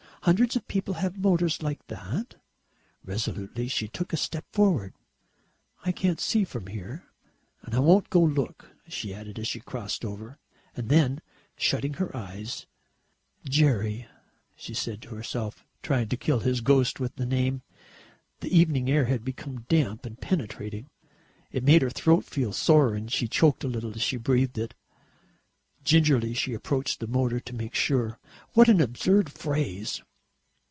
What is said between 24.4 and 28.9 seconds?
it. Gingerly she approached the motor to make sure. What an